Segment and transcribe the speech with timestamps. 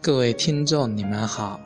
[0.00, 1.60] 各位听众，你们好，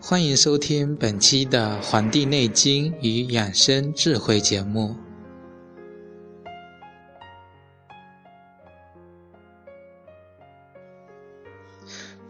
[0.00, 4.94] 欢迎收听本期的《黄帝内经与养生智慧》节目。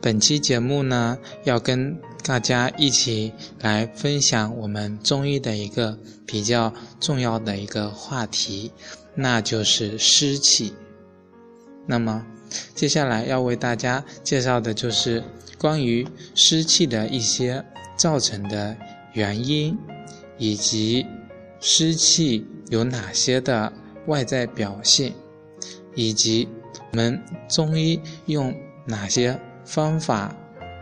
[0.00, 8.72] 本期节目呢，要跟大家一起来分享我们中医的一个比较重要的一个话题，
[9.14, 10.72] 那就是湿气。
[11.86, 12.26] 那么，
[12.74, 15.22] 接下来要为大家介绍的就是
[15.58, 17.64] 关于湿气的一些
[17.96, 18.76] 造成的
[19.12, 19.76] 原因，
[20.36, 21.04] 以及
[21.60, 23.72] 湿气有哪些的
[24.06, 25.12] 外在表现，
[25.94, 26.48] 以及
[26.92, 28.54] 我们中医用
[28.86, 30.34] 哪些方法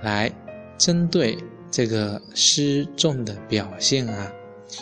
[0.02, 0.30] 来
[0.76, 1.38] 针对
[1.70, 4.30] 这个湿重的表现啊，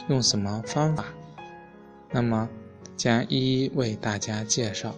[0.09, 1.05] 用什么方法？
[2.11, 2.49] 那么
[2.97, 4.95] 将一一为大家介绍。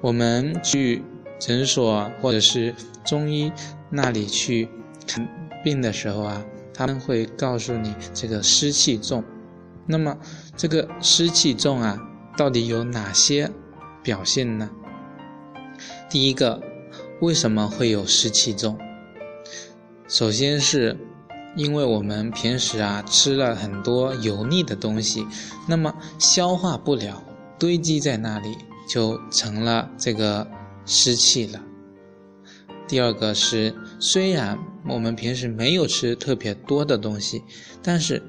[0.00, 1.02] 我们去
[1.38, 3.52] 诊所或者是中医
[3.90, 4.68] 那里去
[5.06, 5.28] 看
[5.62, 9.22] 病的时候啊，他们会告诉你这个湿气重。
[9.86, 10.16] 那么
[10.56, 11.98] 这个湿气重啊，
[12.36, 13.50] 到底有哪些
[14.02, 14.70] 表现呢？
[16.08, 16.62] 第一个，
[17.20, 18.78] 为什么会有湿气重？
[20.08, 20.96] 首先是
[21.56, 25.26] 因为我们平时啊吃了很多油腻的东西，
[25.68, 27.22] 那么消化不了，
[27.58, 28.56] 堆积在那里。
[28.90, 30.44] 就成了这个
[30.84, 31.62] 湿气了。
[32.88, 37.40] 第二个是，虽然我们平时没有吃特别多的东西，
[37.80, 38.20] 但是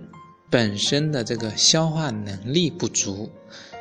[0.51, 3.31] 本身的这个消化能力不足，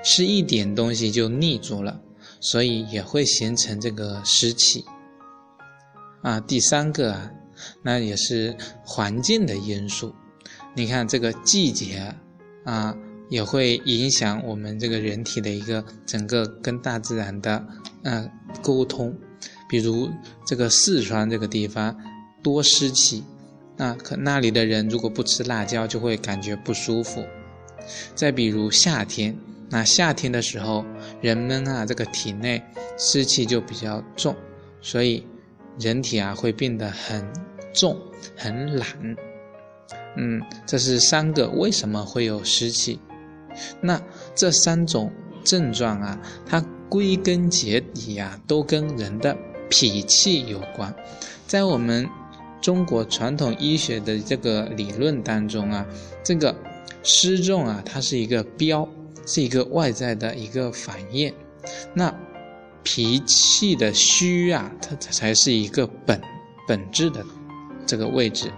[0.02, 2.00] 吃一点东西就腻住了，
[2.40, 4.82] 所以也会形成这个湿气。
[6.22, 7.30] 啊，第三个啊，
[7.82, 8.56] 那也是
[8.86, 10.14] 环境的因素。
[10.74, 12.14] 你看这个季节
[12.64, 12.96] 啊。
[13.30, 17.64] 也会影响我们这个人体的一个整个跟大自然的
[18.02, 18.28] 嗯
[18.60, 19.16] 沟通，
[19.68, 20.10] 比如
[20.44, 21.96] 这个四川这个地方
[22.42, 23.24] 多湿气，
[23.76, 27.24] 那可那里的人如果不吃辣椒就会感觉不舒服。
[28.14, 29.36] 再比如夏天，
[29.70, 30.84] 那夏天的时候
[31.20, 32.62] 人们啊这个体内
[32.98, 34.34] 湿气就比较重，
[34.82, 35.24] 所以
[35.78, 37.24] 人体啊会变得很
[37.72, 37.96] 重
[38.36, 38.88] 很懒。
[40.16, 42.98] 嗯，这是三个为什么会有湿气。
[43.80, 44.00] 那
[44.34, 45.12] 这三种
[45.44, 49.36] 症状啊，它归根结底呀，都跟人的
[49.68, 50.94] 脾气有关。
[51.46, 52.08] 在我们
[52.60, 55.86] 中国传统医学的这个理论当中啊，
[56.22, 56.54] 这个
[57.02, 58.88] 湿重啊，它是一个标，
[59.26, 61.32] 是一个外在的一个反应。
[61.94, 62.14] 那
[62.82, 66.20] 脾气的虚啊，它才是一个本
[66.66, 67.24] 本质的
[67.86, 68.50] 这个位置。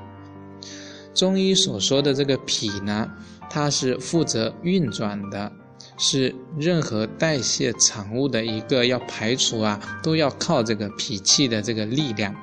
[1.15, 3.11] 中医所说的这个脾呢？
[3.55, 5.53] 它是负责运转的，
[5.99, 12.35] 是任何代谢产物的一个要排除啊，都要靠这个脾气的这个力量。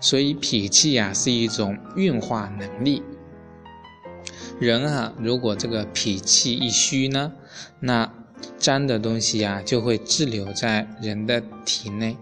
[0.00, 3.02] 所以脾气呀是一种运化能力。
[4.58, 7.34] 人啊，如果这个脾气一虚呢，
[7.80, 8.10] 那
[8.56, 12.16] 脏的东西呀就会滞留在人的体内。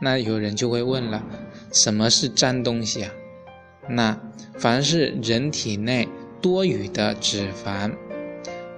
[0.00, 1.22] 那有人就会问了，
[1.70, 3.10] 什么是脏东西啊？
[3.90, 4.18] 那
[4.56, 6.08] 凡是人体内。
[6.42, 7.94] 多余的脂肪、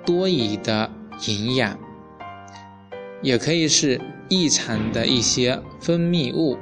[0.05, 0.91] 多余的
[1.27, 1.79] 营养，
[3.23, 3.99] 也可以是
[4.29, 6.59] 异常的一些分泌物、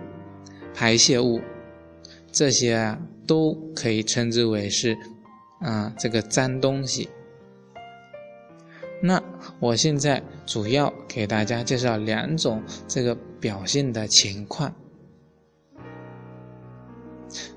[0.73, 1.41] 排泄物，
[2.31, 4.97] 这些啊都可以称之为是
[5.59, 7.09] 啊这个脏东西。
[9.03, 9.21] 那
[9.59, 14.73] 我现在主要给大家介绍两种这个表现的情况。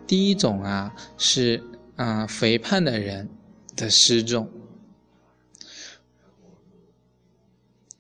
[0.08, 1.64] 第一种啊是
[1.96, 3.30] 啊肥胖的人。
[3.76, 4.50] 的失重，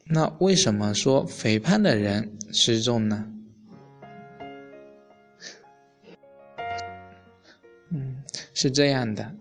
[0.05, 3.31] 那为什么说肥胖的人失重呢？
[7.89, 8.23] 嗯，
[8.53, 9.35] 是这样的，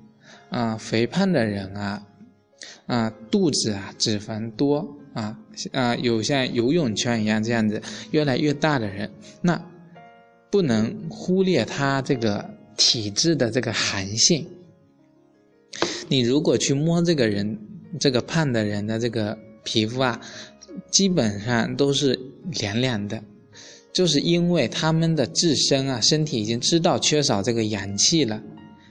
[0.50, 2.06] 啊，肥胖的人啊，
[2.86, 5.38] 啊，肚子啊脂肪多啊，
[5.72, 7.80] 啊，有像游泳圈一样这样子
[8.10, 9.10] 越来越大的人，
[9.40, 9.60] 那
[10.50, 14.46] 不能忽略他这个体质的这个寒性。
[16.08, 17.58] 你如果去摸这个人，
[17.98, 20.20] 这个胖的人的这个皮肤啊，
[20.90, 22.18] 基本上都是
[22.60, 23.22] 凉凉的，
[23.92, 28.42] 就是因为他们的自身啊，身体已经知道缺少这个阳气了，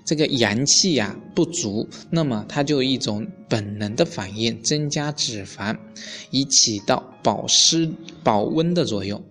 [0.03, 5.77] 这个阳气呀不足，那么它就一种本能的反应，增加脂肪，
[6.31, 7.89] 以起到保湿
[8.23, 9.23] 保温的作用。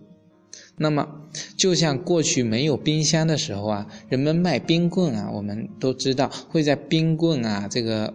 [0.83, 1.09] 那么，
[1.57, 8.13] 就像过去没有冰箱的时候啊，人们卖冰棍啊，我们都知道会在冰棍啊这个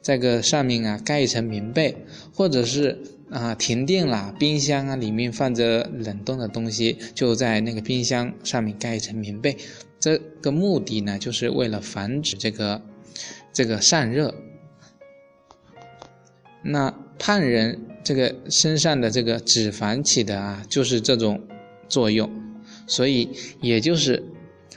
[0.00, 1.96] 这个上面啊盖一层棉被，
[2.32, 2.96] 或者是
[3.30, 9.56] 啊停电了，冰箱啊里面放着冷冻的东西，就在那个冰箱上面盖一层棉被。
[10.00, 12.80] 这个目的呢，就是为了防止这个
[13.52, 14.32] 这个散热。
[16.62, 21.40] 那胖人这个身上的这个脂肪起的啊，就是这种
[21.88, 22.30] 作用，
[22.86, 23.28] 所以
[23.60, 24.22] 也就是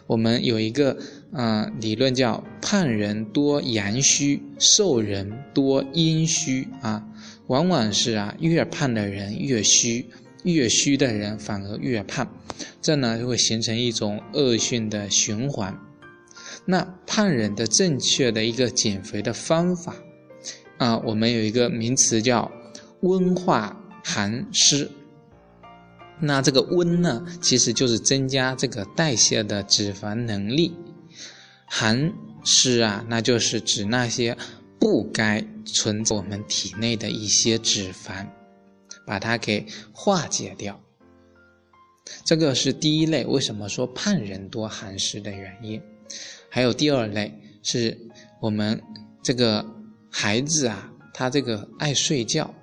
[0.07, 0.97] 我们有一个
[1.33, 7.05] 嗯理论叫胖人多阳虚，瘦人多阴虚啊，
[7.47, 10.05] 往往是啊越胖的人越虚，
[10.43, 12.27] 越虚的人反而越胖，
[12.81, 15.77] 这呢就会形成一种恶性的循环。
[16.65, 19.95] 那胖人的正确的一个减肥的方法。
[20.77, 22.51] 啊，我们有一个名词叫
[23.01, 24.89] 温化寒湿。
[26.21, 30.71] 那这个温呢，其实就是增加这个代谢的脂肪能力；
[31.65, 32.13] 寒
[32.44, 34.38] 湿啊，那就是指那些
[34.79, 38.27] 不该存在我们体内的一些脂肪，
[39.06, 40.79] 把它给化解掉。
[42.23, 45.81] 这个是第一类，为什么说胖人多寒湿的原因？
[46.50, 47.33] 还有第二类，
[47.63, 47.97] 是
[48.39, 48.81] 我们
[49.21, 49.65] 这个。
[50.13, 52.53] 孩子啊，他这个爱睡觉，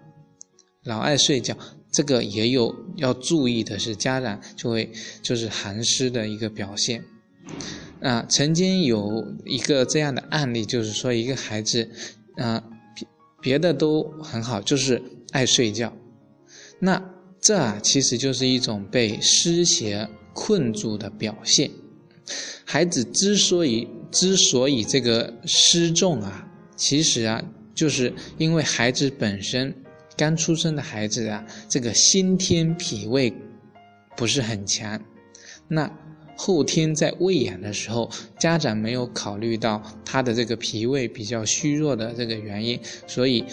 [0.84, 1.56] 老爱睡觉，
[1.98, 4.88] 这个也有要注意的是，家长就会
[5.20, 7.02] 就是寒湿的一个表现。
[8.00, 11.90] 啊，曾经有一个这样的案例，就是说一个孩子，
[12.36, 12.62] 啊，
[12.94, 13.08] 别
[13.40, 15.02] 别的都很好，就是
[15.32, 15.92] 爱睡觉。
[16.78, 17.02] 那
[17.40, 21.68] 这啊，其实就是一种被湿邪困住的表现。
[22.64, 26.48] 孩子之所以之所以这个湿重啊。
[26.76, 27.42] 其实啊，
[27.74, 29.74] 就是因为孩子本身
[30.19, 33.32] 刚出生的孩子啊，这个先天脾胃
[34.17, 35.00] 不是很强，
[35.69, 35.91] 那
[36.37, 43.44] 后天在喂养的时候，家长没有考虑到他的这个脾胃比较虚弱的这个原因，所以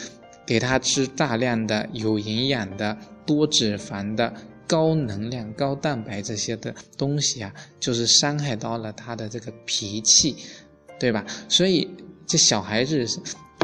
[0.46, 4.34] 给他吃大量的有营养的、多脂肪的、
[4.66, 10.36] 高能量、高蛋白这些的东西啊，就是伤害到了他的这个脾气，
[11.00, 11.24] 对吧？
[11.48, 11.88] 所以。
[12.28, 13.06] 这小孩子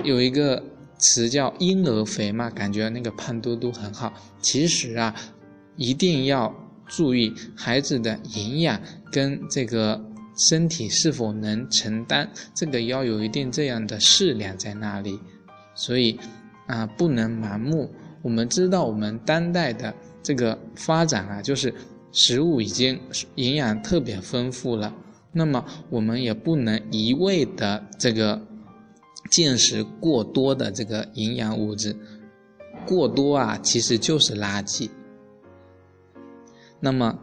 [0.04, 0.64] 有一个
[1.02, 4.14] 词叫婴儿肥嘛，感觉那个胖嘟嘟很好。
[4.40, 5.14] 其实啊，
[5.76, 6.56] 一定要
[6.88, 8.80] 注意孩子的营养
[9.12, 10.00] 跟这个
[10.38, 15.20] 身体是否能承担，这个要有一定这样的适量在那里。
[15.74, 16.20] 所以
[16.68, 17.92] 啊，不能盲目。
[18.22, 21.74] 我们知道我们当代的这个发展啊，就是
[22.12, 23.00] 食物已经
[23.36, 24.94] 营养特别丰富了，
[25.32, 28.40] 那么我们也不能一味的这个。
[29.32, 31.96] 进食过多的这个营养物质，
[32.86, 34.90] 过多啊，其实就是垃圾。
[36.82, 37.18] 那么，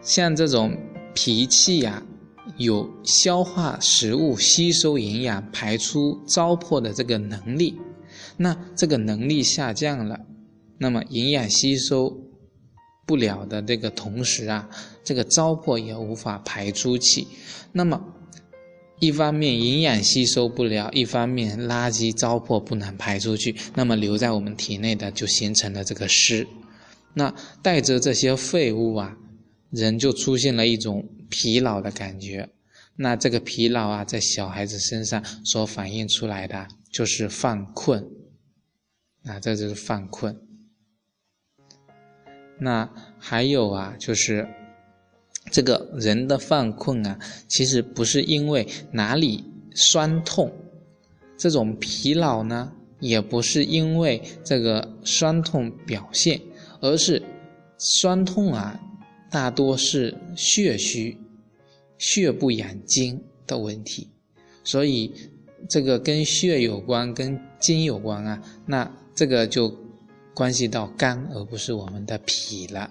[0.00, 0.76] 像这种
[1.14, 2.02] 脾气呀，
[2.56, 7.78] 有消化食物、吸收营养、排出糟粕的这个能力，
[8.38, 10.18] 那这个能力下降了，
[10.78, 12.24] 那么营养吸收
[13.06, 14.70] 不了的这个同时啊，
[15.04, 17.26] 这个糟粕也无法排出去，
[17.72, 18.02] 那么。
[19.00, 26.46] 一方面营养吸收不了，一方面垃圾糟粕不能排出去，那么留在我们体内的就形成了这个湿，
[27.14, 29.16] 那带着这些废物啊，
[29.70, 32.50] 人就出现了一种疲劳的感觉，
[32.96, 38.06] 那这个疲劳啊，在小孩子身上所反映出来的就是犯困，
[39.22, 40.38] 那这就是犯困。
[42.58, 44.46] 那还有啊，就是。
[45.50, 47.18] 这个人的犯困啊，
[47.48, 49.42] 其实不是因为哪里
[49.74, 50.52] 酸痛，
[51.36, 52.70] 这种疲劳呢，
[53.00, 56.40] 也不是因为这个酸痛表现，
[56.80, 57.20] 而是
[57.78, 58.78] 酸痛啊，
[59.30, 61.18] 大多是血虚、
[61.98, 64.08] 血不养精的问题，
[64.62, 65.12] 所以
[65.68, 69.74] 这个跟血有关，跟精有关啊，那这个就
[70.32, 72.88] 关系到肝，而不是我们的脾了。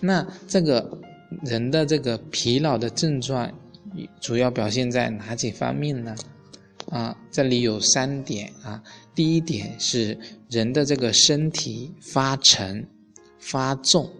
[0.00, 0.98] 那这个。
[1.42, 3.52] 人的这个疲劳的症状，
[4.20, 6.14] 主要表现在哪几方面呢？
[6.90, 8.82] 啊，这里有三点啊。
[9.14, 10.18] 第一点是
[10.50, 12.86] 人的这个身体发沉、
[13.38, 14.10] 发重，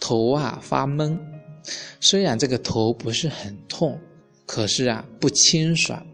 [0.00, 1.18] 头啊发闷。
[2.00, 3.98] 虽然这个头不是很痛，
[4.46, 6.06] 可是啊不清爽。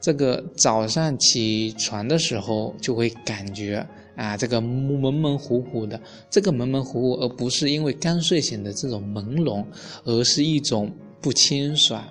[0.00, 3.86] 这个早上起床的时候就会感觉。
[4.18, 5.98] 啊，这个蒙蒙糊糊的，
[6.28, 9.64] 这个蒙蒙糊糊，而不是因为刚睡醒的这种朦胧，
[10.04, 12.04] 而是一种不清爽、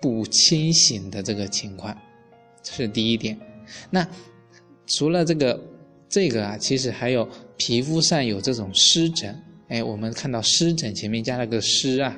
[0.00, 1.92] 不清醒的这个情况，
[2.62, 3.36] 这是第一点。
[3.90, 4.06] 那
[4.86, 5.60] 除了这个
[6.08, 9.36] 这个啊，其实还有皮肤上有这种湿疹，
[9.66, 12.16] 哎，我们看到湿疹前面加了个湿啊，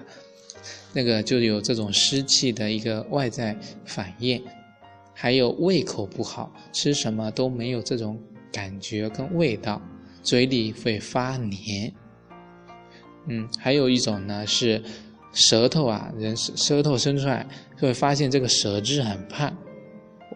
[0.92, 3.56] 那个就有这种湿气的一个外在
[3.86, 4.42] 反应。
[5.14, 8.18] 还有胃口不好，吃什么都没有这种
[8.52, 9.80] 感觉跟味道，
[10.22, 11.92] 嘴里会发黏。
[13.26, 14.82] 嗯，还有一种呢是
[15.32, 17.46] 舌头啊，人舌头伸出来
[17.78, 19.56] 会发现这个舌质很胖，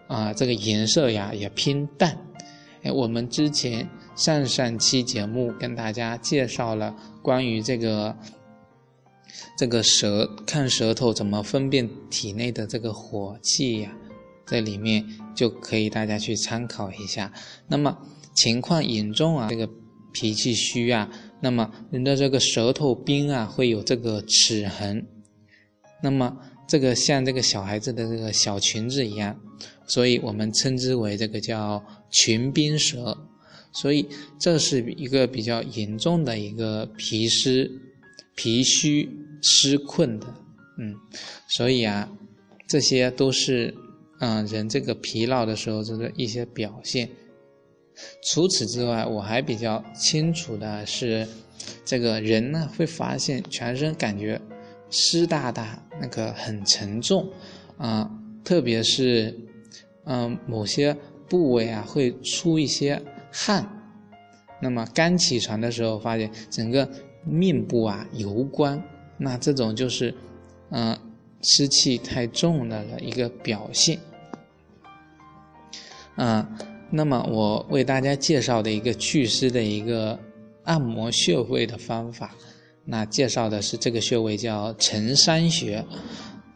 [0.07, 2.17] 啊，这个颜色呀也偏淡。
[2.83, 8.15] 哎，我们之前上上期节目跟大家介绍了关于这个
[9.57, 13.97] 这个舌看舌头怎么分辨体内的这个火气呀，
[14.47, 17.33] 在里面就可以大家去参考一下。
[17.69, 17.99] 那么
[18.35, 19.69] 情况严重啊，这个
[20.13, 21.11] 脾气虚啊。
[21.41, 25.07] 那么人的这个舌头冰啊会有这个齿痕，
[26.03, 29.39] 那么这个像这个小孩子的这个小裙子一样，
[29.87, 33.29] 所以我们称之为这个叫裙冰舌，
[33.73, 34.09] 所以
[34.39, 37.71] 这是一个比较严重的一个脾湿、
[38.35, 39.11] 脾虚
[39.43, 40.27] 湿困的，
[40.79, 40.95] 嗯，
[41.47, 42.11] 所以啊，
[42.67, 43.75] 这些都是
[44.21, 47.09] 嗯人这个疲劳的时候这个一些表现。
[48.23, 51.27] 除此之外，我还比较清楚的是，
[51.85, 54.41] 这个人呢会发现全身感觉
[54.91, 57.31] 湿哒哒，那个很沉重，
[57.79, 58.11] 啊，
[58.43, 59.33] 特别是
[60.07, 60.97] 嗯某些
[61.29, 63.65] 部位啊会出一些汗。
[64.61, 66.89] 那么刚起床的时候，发现整个
[67.25, 68.83] 面部啊油光，
[69.17, 70.13] 那这种就是
[70.71, 70.99] 嗯
[71.45, 74.01] 湿气太重了的一个表现，
[76.17, 76.49] 啊。
[76.91, 80.17] 那么我为大家介绍的一个祛湿的一个
[80.63, 82.31] 按摩穴位的方法，
[82.85, 85.85] 那介绍的是这个穴位叫承山穴，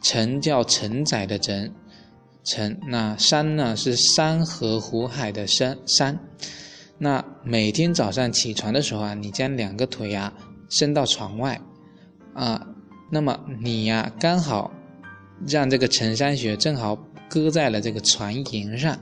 [0.00, 1.72] 承叫承载的承，
[2.44, 6.16] 承那山呢是山河湖海的山山，
[6.98, 10.32] 那每天早上起床的时候啊，你将两个腿啊
[10.70, 11.60] 伸到床外，
[12.34, 12.64] 啊，
[13.10, 14.70] 那么你呀刚好
[15.46, 16.96] 让这个承山穴正好
[17.28, 18.98] 搁在了这个床沿上。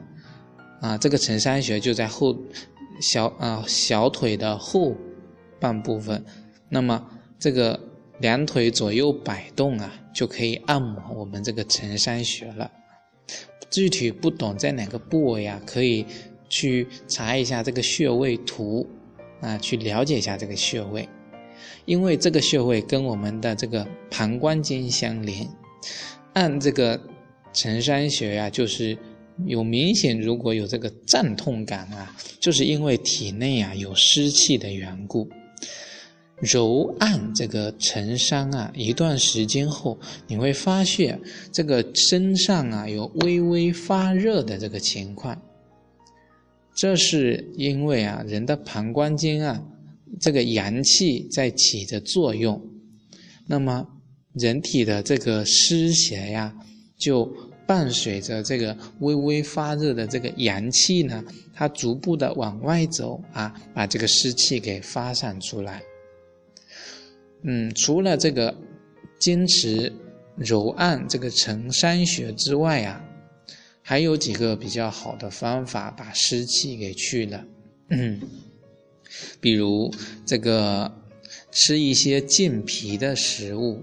[0.80, 2.36] 啊，这个承山穴就在后
[3.00, 4.94] 小啊小腿的后
[5.58, 6.22] 半部分，
[6.68, 7.02] 那么
[7.38, 7.80] 这个
[8.20, 12.70] 两腿左右摆动啊，就可以按摩我们这个承山穴了。
[13.70, 16.04] 具体不懂在哪个部位啊，可以
[16.48, 18.86] 去查一下这个穴位图
[19.40, 21.08] 啊，去了解一下这个穴位，
[21.86, 25.48] 因为这个穴位跟我们的这个膀胱经相连，
[26.36, 27.00] 按这个
[27.52, 28.96] 承山穴呀，就是。
[29.44, 35.28] 有明显，如果有这个胀痛感啊，就是因为体内啊有湿气的缘故。
[36.40, 41.20] 揉按这个承山啊，一段时间后，你会发现
[41.52, 45.38] 这个身上啊有微微发热的这个情况。
[46.74, 49.62] 这是因为啊人的膀胱经啊
[50.18, 52.58] 这个阳气在起着作用，
[53.46, 53.86] 那么
[54.38, 56.54] 人体的这个湿邪呀
[56.96, 57.30] 就。
[57.68, 65.82] 伴随着这个微微发热的这个阳气呢，它逐步的往外走啊，把这个湿气给发散出来。
[67.42, 68.56] 嗯，除了这个
[69.18, 69.92] 坚持
[70.36, 73.04] 揉按这个承山穴之外啊，
[73.82, 77.44] 还有几个比较好的方法把湿气给去了。
[77.90, 78.20] 嗯，
[79.40, 79.92] 比如
[80.24, 80.88] 这个
[81.50, 83.82] 吃一些健脾的食物。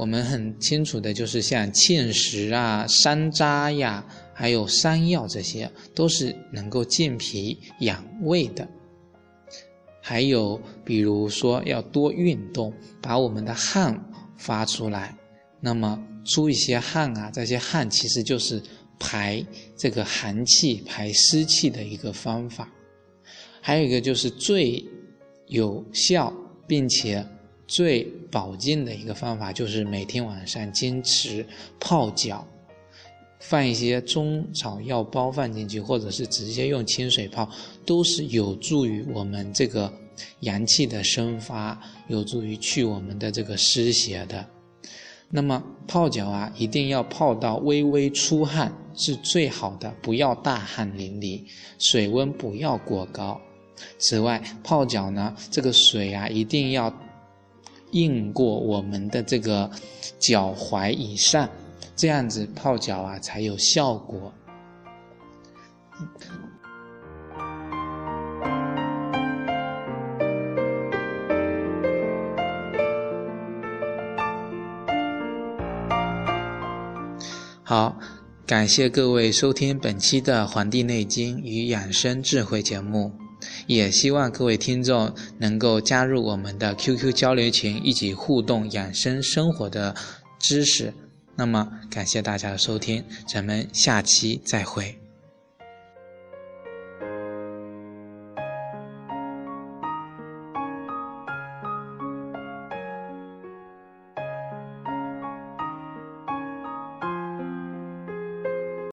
[0.00, 4.02] 我们很清楚的就是像芡实啊、山楂呀，
[4.32, 8.66] 还有山药这些，都是能够健脾养胃的。
[10.00, 14.02] 还有比如说要多运动，把我们的汗
[14.38, 15.14] 发出来，
[15.60, 18.62] 那么出一些汗啊，这些汗其实就是
[18.98, 19.44] 排
[19.76, 22.72] 这个寒气、排湿气的一个方法。
[23.60, 24.82] 还有一个就是最
[25.48, 26.32] 有效
[26.66, 27.22] 并且。
[27.70, 31.46] 最保健的一个方法就是每天晚上坚持
[31.78, 32.44] 泡脚，
[33.38, 37.48] 放一些中草药包放进去，或者是直接用清水泡，
[37.86, 39.92] 都是有助于我们这个
[40.40, 44.44] 阳气的生发，有助于去我们的这个湿邪的。
[45.28, 51.44] 那么泡脚啊，一定要泡到微微出汗是最好的，不要大汗淋漓，
[51.78, 53.40] 水温不要过高。
[53.96, 56.92] 此外，泡脚呢，这个水啊，一定要。
[57.92, 59.70] 硬过我们的这个
[60.18, 61.48] 脚踝以上，
[61.96, 64.32] 这样子泡脚啊才有效果。
[77.62, 77.96] 好，
[78.44, 83.12] 感谢各位收听本期的《黄帝内经与养生智慧》节目。
[83.66, 89.94] 也希望各位听众能够加入我们的 QQ 交流群，一起互动养生生活的
[90.38, 90.92] 知识。
[91.36, 94.99] 那么感谢大家的收听，咱们下期再会。